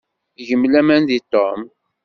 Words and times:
Gem 0.47 0.63
laman 0.71 1.03
deg 1.09 1.23
Tom. 1.33 1.59